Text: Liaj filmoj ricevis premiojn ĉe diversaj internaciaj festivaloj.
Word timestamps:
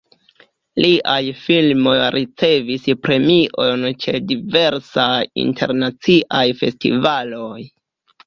Liaj 0.83 1.17
filmoj 1.41 1.93
ricevis 2.15 2.87
premiojn 3.03 3.85
ĉe 4.05 4.15
diversaj 4.31 5.19
internaciaj 5.43 6.43
festivaloj. 6.63 7.61